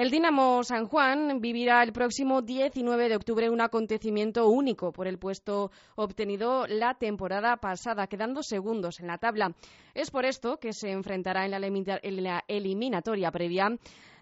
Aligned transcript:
El 0.00 0.10
Dinamo 0.10 0.64
San 0.64 0.86
Juan 0.86 1.42
vivirá 1.42 1.82
el 1.82 1.92
próximo 1.92 2.40
19 2.40 3.10
de 3.10 3.16
octubre 3.16 3.50
un 3.50 3.60
acontecimiento 3.60 4.48
único 4.48 4.92
por 4.92 5.06
el 5.06 5.18
puesto 5.18 5.70
obtenido 5.94 6.66
la 6.66 6.94
temporada 6.94 7.58
pasada, 7.58 8.06
quedando 8.06 8.42
segundos 8.42 8.98
en 9.00 9.08
la 9.08 9.18
tabla. 9.18 9.52
Es 9.92 10.10
por 10.10 10.24
esto 10.24 10.56
que 10.56 10.72
se 10.72 10.90
enfrentará 10.90 11.44
en 11.44 11.50
la, 11.50 12.44
eliminatoria 12.48 13.30
previa 13.30 13.76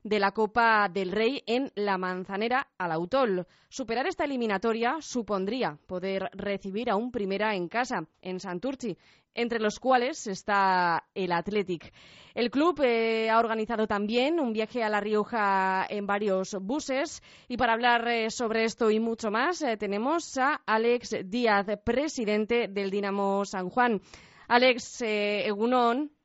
de 0.04 0.18
la 0.18 0.32
Copa 0.32 0.88
del 0.88 1.12
Rey 1.12 1.42
en 1.46 1.70
La 1.74 1.98
Manzanera 1.98 2.68
al 2.78 2.92
Autol. 2.92 3.46
Superar 3.68 4.06
esta 4.06 4.24
eliminatoria 4.24 4.96
supondría 5.00 5.78
poder 5.86 6.30
recibir 6.32 6.90
a 6.90 6.96
un 6.96 7.10
primera 7.10 7.54
en 7.54 7.68
casa, 7.68 8.06
en 8.22 8.40
Santurci, 8.40 8.96
entre 9.34 9.60
los 9.60 9.78
cuales 9.78 10.26
está 10.26 11.04
el 11.14 11.32
Athletic. 11.32 11.92
El 12.34 12.50
club 12.50 12.80
eh, 12.82 13.30
ha 13.30 13.38
organizado 13.38 13.86
también 13.86 14.40
un 14.40 14.52
viaje 14.52 14.82
a 14.82 14.88
La 14.88 15.00
Rioja 15.00 15.86
en 15.88 16.06
varios 16.06 16.54
buses 16.60 17.22
y 17.48 17.56
para 17.56 17.72
hablar 17.72 18.06
eh, 18.08 18.30
sobre 18.30 18.64
esto 18.64 18.90
y 18.90 19.00
mucho 19.00 19.30
más 19.30 19.62
eh, 19.62 19.76
tenemos 19.76 20.36
a 20.38 20.60
Alex 20.66 21.16
Díaz, 21.24 21.66
presidente 21.84 22.68
del 22.68 22.90
Dinamo 22.90 23.44
San 23.44 23.70
Juan. 23.70 24.00
Alex, 24.48 25.02
Egunon. 25.02 26.17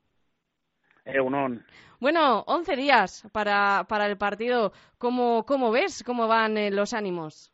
Bueno, 1.99 2.43
11 2.47 2.75
días 2.75 3.27
para, 3.31 3.85
para 3.87 4.07
el 4.07 4.17
partido. 4.17 4.73
¿Cómo, 4.97 5.45
¿Cómo 5.45 5.71
ves? 5.71 6.03
¿Cómo 6.03 6.27
van 6.27 6.75
los 6.75 6.93
ánimos? 6.93 7.53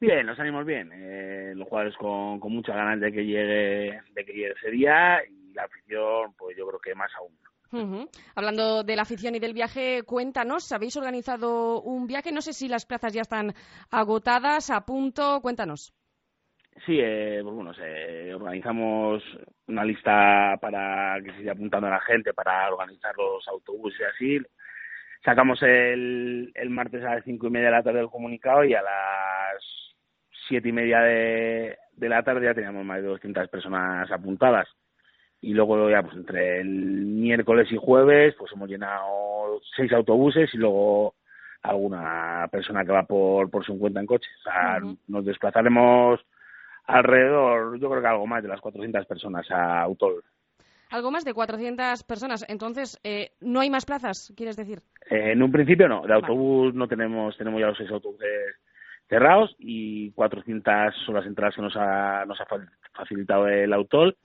Bien, 0.00 0.26
nos 0.26 0.36
salimos 0.36 0.66
bien. 0.66 0.90
Eh, 0.92 1.52
los 1.56 1.68
jugadores 1.68 1.96
con, 1.96 2.40
con 2.40 2.52
muchas 2.52 2.76
ganas 2.76 3.00
de 3.00 3.10
que 3.12 3.24
llegue 3.24 4.02
de 4.12 4.24
que 4.24 4.32
llegue 4.32 4.52
ese 4.52 4.70
día 4.70 5.24
y 5.24 5.52
la 5.54 5.64
afición, 5.64 6.34
pues 6.36 6.56
yo 6.56 6.66
creo 6.66 6.80
que 6.80 6.94
más 6.94 7.10
aún. 7.18 7.38
Hablando 8.36 8.84
de 8.84 8.94
la 8.94 9.02
afición 9.02 9.34
y 9.34 9.40
del 9.40 9.52
viaje, 9.52 10.04
cuéntanos, 10.04 10.70
¿habéis 10.70 10.96
organizado 10.96 11.80
un 11.82 12.06
viaje? 12.06 12.30
No 12.30 12.40
sé 12.40 12.52
si 12.52 12.68
las 12.68 12.86
plazas 12.86 13.12
ya 13.12 13.22
están 13.22 13.52
agotadas, 13.90 14.70
a 14.70 14.84
punto, 14.84 15.40
cuéntanos. 15.42 15.92
Sí, 16.84 16.98
eh, 17.00 17.40
pues 17.42 17.54
bueno, 17.54 17.72
organizamos 18.36 19.22
una 19.68 19.84
lista 19.84 20.58
para 20.60 21.18
que 21.22 21.30
se 21.32 21.38
siga 21.38 21.52
apuntando 21.52 21.86
a 21.86 21.90
la 21.90 22.00
gente 22.00 22.34
para 22.34 22.68
organizar 22.68 23.14
los 23.16 23.46
autobuses 23.48 24.00
y 24.00 24.04
así. 24.04 24.46
Sacamos 25.24 25.62
el, 25.62 26.52
el 26.54 26.70
martes 26.70 27.02
a 27.04 27.14
las 27.14 27.24
cinco 27.24 27.46
y 27.46 27.50
media 27.50 27.66
de 27.66 27.72
la 27.72 27.82
tarde 27.82 28.00
el 28.00 28.10
comunicado 28.10 28.64
y 28.64 28.74
a 28.74 28.82
las 28.82 29.94
siete 30.48 30.68
y 30.68 30.72
media 30.72 31.00
de, 31.00 31.78
de 31.92 32.08
la 32.08 32.22
tarde 32.22 32.46
ya 32.46 32.54
teníamos 32.54 32.84
más 32.84 33.00
de 33.00 33.08
200 33.08 33.48
personas 33.48 34.10
apuntadas. 34.10 34.68
Y 35.40 35.54
luego 35.54 35.88
ya 35.88 36.02
pues 36.02 36.16
entre 36.16 36.60
el 36.60 36.68
miércoles 36.68 37.68
y 37.70 37.76
jueves 37.76 38.34
pues 38.38 38.52
hemos 38.52 38.68
llenado 38.68 39.60
seis 39.76 39.92
autobuses 39.92 40.52
y 40.52 40.58
luego 40.58 41.14
alguna 41.62 42.46
persona 42.52 42.84
que 42.84 42.92
va 42.92 43.04
por, 43.04 43.50
por 43.50 43.64
su 43.64 43.78
cuenta 43.78 44.00
en 44.00 44.06
coche. 44.06 44.28
O 44.40 44.42
sea, 44.42 44.80
nos 45.08 45.24
desplazaremos 45.24 46.20
alrededor, 46.84 47.78
yo 47.78 47.88
creo 47.88 48.02
que 48.02 48.08
algo 48.08 48.26
más 48.26 48.42
de 48.42 48.48
las 48.48 48.60
400 48.60 49.06
personas 49.06 49.50
a 49.50 49.82
Autol. 49.82 50.22
Algo 50.90 51.10
más 51.10 51.24
de 51.24 51.34
400 51.34 52.04
personas. 52.04 52.44
Entonces, 52.48 53.00
eh, 53.02 53.32
¿no 53.40 53.60
hay 53.60 53.70
más 53.70 53.84
plazas, 53.84 54.32
quieres 54.36 54.56
decir? 54.56 54.80
Eh, 55.10 55.32
en 55.32 55.42
un 55.42 55.50
principio 55.50 55.88
no. 55.88 56.06
De 56.06 56.14
autobús 56.14 56.74
no 56.74 56.86
tenemos, 56.86 57.36
tenemos 57.36 57.60
ya 57.60 57.66
los 57.66 57.78
seis 57.78 57.90
autobuses 57.90 58.28
cerrados 59.08 59.54
y 59.58 60.12
400 60.12 60.94
son 61.04 61.14
las 61.14 61.26
entradas 61.26 61.54
que 61.56 61.62
nos 61.62 61.76
ha, 61.76 62.24
nos 62.26 62.40
ha 62.40 62.46
facilitado 62.92 63.48
el 63.48 63.72
autor 63.72 64.16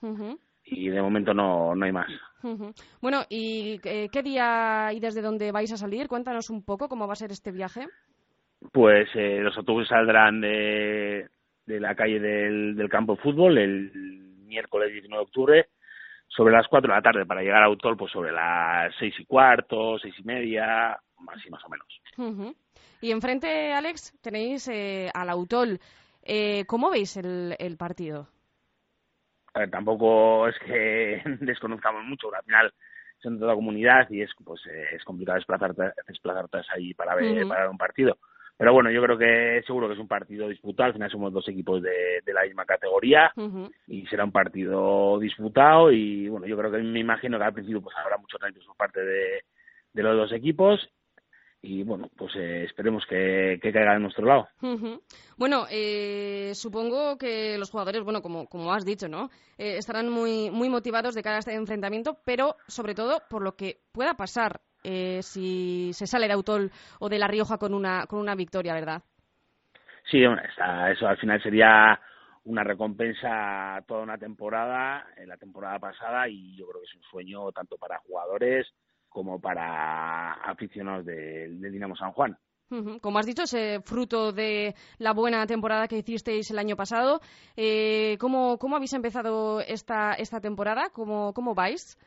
y 0.64 0.88
de 0.88 1.02
momento 1.02 1.34
no, 1.34 1.74
no 1.74 1.84
hay 1.84 1.92
más. 1.92 2.10
Bueno, 3.00 3.22
¿y 3.28 3.80
eh, 3.84 4.08
qué 4.10 4.22
día 4.22 4.90
y 4.92 5.00
desde 5.00 5.22
dónde 5.22 5.52
vais 5.52 5.72
a 5.72 5.76
salir? 5.76 6.08
Cuéntanos 6.08 6.50
un 6.50 6.64
poco 6.64 6.88
cómo 6.88 7.06
va 7.06 7.12
a 7.12 7.16
ser 7.16 7.32
este 7.32 7.52
viaje. 7.52 7.86
Pues 8.72 9.08
eh, 9.14 9.40
los 9.40 9.56
autobuses 9.56 9.88
saldrán 9.88 10.40
de, 10.40 11.28
de 11.70 11.80
la 11.80 11.94
calle 11.94 12.20
del, 12.20 12.76
del 12.76 12.88
campo 12.88 13.14
de 13.14 13.22
fútbol 13.22 13.58
el 13.58 13.90
miércoles 14.46 14.92
19 14.92 15.16
de 15.16 15.26
octubre 15.26 15.68
sobre 16.28 16.52
las 16.52 16.68
4 16.68 16.88
de 16.88 16.94
la 16.94 17.02
tarde 17.02 17.26
para 17.26 17.42
llegar 17.42 17.62
a 17.62 17.66
Autol 17.66 17.96
pues 17.96 18.12
sobre 18.12 18.32
las 18.32 18.94
seis 18.98 19.14
y 19.18 19.24
cuarto, 19.24 19.98
seis 19.98 20.14
y 20.18 20.22
media, 20.22 20.92
así 21.28 21.50
más 21.50 21.62
o 21.64 21.68
menos. 21.68 22.46
Y 23.00 23.10
enfrente, 23.10 23.72
Alex, 23.72 24.12
tenéis 24.20 24.68
eh, 24.68 25.10
al 25.14 25.30
Autol. 25.30 25.78
Eh, 26.22 26.64
¿Cómo 26.66 26.90
veis 26.90 27.16
el, 27.16 27.56
el 27.58 27.76
partido? 27.76 28.28
A 29.54 29.60
ver, 29.60 29.70
tampoco 29.70 30.46
es 30.48 30.56
que 30.60 31.22
desconozcamos 31.40 32.04
mucho, 32.04 32.32
al 32.34 32.44
final 32.44 32.72
son 33.22 33.38
toda 33.38 33.54
comunidad 33.54 34.08
y 34.10 34.22
es 34.22 34.30
pues 34.44 34.64
eh, 34.66 34.84
es 34.92 35.04
complicado 35.04 35.36
desplazarte, 35.36 35.92
desplazarte 36.06 36.58
ahí 36.74 36.94
para 36.94 37.14
ver, 37.14 37.46
para 37.46 37.62
ver 37.62 37.70
un 37.70 37.78
partido. 37.78 38.18
Pero 38.60 38.74
bueno, 38.74 38.90
yo 38.90 39.00
creo 39.00 39.16
que 39.16 39.62
seguro 39.66 39.88
que 39.88 39.94
es 39.94 39.98
un 39.98 40.06
partido 40.06 40.46
disputado. 40.46 40.88
Al 40.88 40.92
final 40.92 41.10
somos 41.10 41.32
dos 41.32 41.48
equipos 41.48 41.80
de, 41.80 42.20
de 42.22 42.32
la 42.34 42.42
misma 42.42 42.66
categoría 42.66 43.32
y 43.86 44.06
será 44.06 44.22
un 44.22 44.32
partido 44.32 45.18
disputado. 45.18 45.90
Y 45.90 46.28
bueno, 46.28 46.46
yo 46.46 46.58
creo 46.58 46.70
que 46.70 46.76
me 46.76 47.00
imagino 47.00 47.38
que 47.38 47.44
al 47.44 47.54
principio 47.54 47.80
pues 47.80 47.96
habrá 47.96 48.18
mucho 48.18 48.36
nervios 48.36 48.66
por 48.66 48.76
parte 48.76 49.00
de, 49.00 49.44
de 49.94 50.02
los 50.02 50.14
dos 50.14 50.32
equipos 50.32 50.78
y 51.62 51.84
bueno, 51.84 52.10
pues 52.14 52.34
eh, 52.36 52.64
esperemos 52.64 53.02
que, 53.08 53.58
caiga 53.62 53.94
de 53.94 54.00
nuestro 54.00 54.26
lado. 54.26 54.46
Bueno, 55.38 55.64
eh, 55.70 56.52
supongo 56.54 57.16
que 57.16 57.56
los 57.56 57.70
jugadores, 57.70 58.02
bueno, 58.02 58.20
como, 58.20 58.46
como 58.46 58.74
has 58.74 58.84
dicho, 58.84 59.08
¿no? 59.08 59.30
Eh, 59.56 59.78
estarán 59.78 60.10
muy, 60.10 60.50
muy 60.50 60.68
motivados 60.68 61.14
de 61.14 61.22
cara 61.22 61.36
a 61.36 61.38
este 61.38 61.54
enfrentamiento, 61.54 62.18
pero 62.26 62.56
sobre 62.66 62.94
todo 62.94 63.22
por 63.30 63.40
lo 63.40 63.56
que 63.56 63.80
pueda 63.92 64.18
pasar 64.18 64.60
si 64.82 65.90
se 65.92 66.06
sale 66.06 66.26
de 66.26 66.32
Autol 66.32 66.70
o 66.98 67.08
de 67.08 67.18
La 67.18 67.28
Rioja 67.28 67.58
con 67.58 67.74
una, 67.74 68.06
con 68.06 68.18
una 68.18 68.34
victoria, 68.34 68.74
¿verdad? 68.74 69.02
Sí, 70.10 70.22
eso 70.22 71.06
al 71.06 71.18
final 71.18 71.42
sería 71.42 72.00
una 72.44 72.64
recompensa 72.64 73.82
toda 73.86 74.02
una 74.02 74.18
temporada, 74.18 75.06
en 75.16 75.28
la 75.28 75.36
temporada 75.36 75.78
pasada, 75.78 76.28
y 76.28 76.56
yo 76.56 76.66
creo 76.66 76.80
que 76.80 76.86
es 76.86 76.94
un 76.94 77.02
sueño 77.02 77.52
tanto 77.52 77.76
para 77.76 77.98
jugadores 77.98 78.66
como 79.08 79.40
para 79.40 80.32
aficionados 80.32 81.04
del 81.04 81.60
Dinamo 81.60 81.96
San 81.96 82.12
Juan. 82.12 82.36
Como 83.00 83.18
has 83.18 83.26
dicho, 83.26 83.42
es 83.42 83.84
fruto 83.84 84.32
de 84.32 84.76
la 84.98 85.12
buena 85.12 85.44
temporada 85.44 85.88
que 85.88 85.98
hicisteis 85.98 86.50
el 86.52 86.58
año 86.58 86.76
pasado. 86.76 87.20
Eh, 87.56 88.16
¿cómo, 88.20 88.58
¿Cómo 88.58 88.76
habéis 88.76 88.92
empezado 88.92 89.60
esta, 89.60 90.14
esta 90.14 90.40
temporada? 90.40 90.90
¿Cómo, 90.92 91.32
cómo 91.34 91.52
vais? 91.52 91.98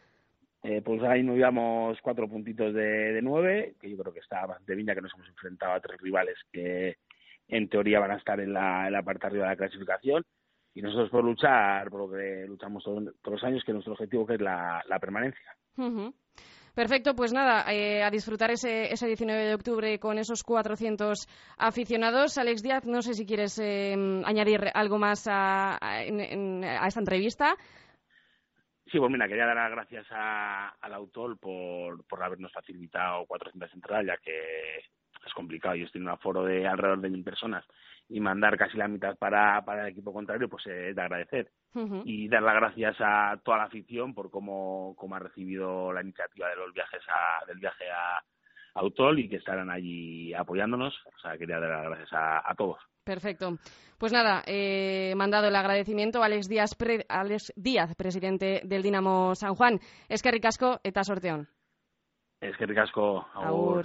Eh, 0.63 0.81
pues 0.81 1.03
ahí 1.03 1.23
nos 1.23 1.35
llevamos 1.35 1.97
cuatro 2.01 2.27
puntitos 2.27 2.73
de, 2.73 3.13
de, 3.13 3.21
nueve, 3.21 3.75
que 3.81 3.89
yo 3.89 3.97
creo 3.97 4.13
que 4.13 4.21
está 4.21 4.45
bastante 4.45 4.75
bien, 4.75 4.87
ya 4.87 4.95
que 4.95 5.01
nos 5.01 5.13
hemos 5.13 5.27
enfrentado 5.27 5.73
a 5.73 5.81
tres 5.81 5.99
rivales 5.99 6.37
que 6.51 6.97
en 7.49 7.67
teoría 7.67 7.99
van 7.99 8.11
a 8.11 8.17
estar 8.17 8.39
en 8.39 8.53
la, 8.53 8.87
en 8.87 8.93
la 8.93 9.03
parte 9.03 9.27
arriba 9.27 9.43
de 9.45 9.51
la 9.51 9.57
clasificación. 9.57 10.23
Y 10.73 10.81
nosotros 10.81 11.09
por 11.09 11.23
luchar, 11.23 11.89
por 11.89 11.99
lo 11.99 12.11
que 12.11 12.45
luchamos 12.47 12.83
todos, 12.83 13.03
los 13.23 13.43
años, 13.43 13.63
que 13.65 13.73
nuestro 13.73 13.93
objetivo 13.93 14.25
que 14.25 14.35
es 14.35 14.41
la, 14.41 14.81
la 14.87 14.99
permanencia. 14.99 15.55
Perfecto, 16.73 17.15
pues 17.15 17.31
nada, 17.33 17.71
eh, 17.71 18.01
a 18.01 18.09
disfrutar 18.09 18.49
ese, 18.49 18.91
ese 18.91 19.05
19 19.05 19.45
de 19.45 19.53
octubre 19.53 19.99
con 19.99 20.17
esos 20.17 20.43
400 20.43 21.27
aficionados. 21.59 22.39
Alex 22.39 22.63
Díaz, 22.63 22.85
no 22.85 23.03
sé 23.03 23.13
si 23.13 23.27
quieres 23.27 23.59
eh, 23.59 23.93
añadir 24.25 24.71
algo 24.73 24.97
más 24.97 25.27
a, 25.29 25.77
esta 26.87 26.99
entrevista. 26.99 27.55
Sí, 28.93 28.99
pues 28.99 29.11
mira, 29.11 29.27
quería 29.27 29.47
dar 29.47 29.55
las 29.55 29.71
gracias 29.71 30.05
al 30.11 30.93
autor 30.93 31.35
por, 31.39 32.05
por 32.05 32.21
habernos 32.21 32.51
facilitado 32.51 33.25
400 33.25 33.73
entradas, 33.73 34.05
ya 34.05 34.17
que 34.17 34.77
es 35.25 35.33
complicado. 35.33 35.73
Yo 35.73 35.85
estoy 35.87 35.99
en 35.99 36.05
un 36.05 36.13
aforo 36.13 36.43
de 36.43 36.67
alrededor 36.67 37.01
de 37.01 37.09
mil 37.09 37.23
personas 37.23 37.65
y 38.07 38.19
mandar 38.19 38.55
casi 38.55 38.77
la 38.77 38.87
mitad 38.87 39.17
para, 39.17 39.65
para 39.65 39.81
el 39.81 39.93
equipo 39.93 40.13
contrario, 40.13 40.47
pues 40.47 40.67
es 40.67 40.95
de 40.95 41.01
agradecer. 41.01 41.49
Y 42.05 42.27
dar 42.27 42.43
las 42.43 42.53
gracias 42.53 42.95
a 42.99 43.41
toda 43.43 43.57
la 43.57 43.63
afición 43.63 44.13
por 44.13 44.29
cómo, 44.29 44.93
cómo 44.95 45.15
ha 45.15 45.19
recibido 45.19 45.91
la 45.91 46.03
iniciativa 46.03 46.47
de 46.49 46.55
los 46.55 46.71
viajes 46.71 47.01
a, 47.09 47.43
del 47.47 47.57
viaje 47.57 47.85
a, 47.89 48.23
Autol 48.75 49.19
y 49.19 49.29
que 49.29 49.37
estarán 49.37 49.69
allí 49.69 50.33
apoyándonos. 50.33 50.93
O 51.05 51.19
sea, 51.21 51.37
quería 51.37 51.59
dar 51.59 51.69
las 51.69 51.85
gracias 51.85 52.09
a, 52.13 52.53
todos. 52.55 52.77
Perfecto. 53.03 53.57
Pues 53.97 54.11
nada, 54.11 54.43
eh, 54.45 55.13
mandado 55.15 55.47
el 55.47 55.55
agradecimiento 55.55 56.21
a 56.21 56.25
Alex 56.25 56.47
Díaz, 56.47 56.71
Alex 57.09 57.53
Díaz, 57.55 57.95
presidente 57.95 58.61
del 58.63 58.81
Dinamo 58.81 59.35
San 59.35 59.55
Juan. 59.55 59.79
Es 60.09 60.21
que 60.21 60.31
ricasco 60.31 60.79
eta 60.83 61.03
sorteón. 61.03 61.47
Es 62.41 62.57
que 62.57 62.65
ricasco. 62.65 63.25
Aur. 63.33 63.81